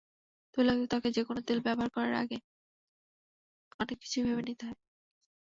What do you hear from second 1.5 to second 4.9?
ব্যবহারের আগে অনেক কিছুই ভেবে নিতে হয়।